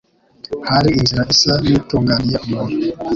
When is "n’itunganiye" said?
1.63-2.37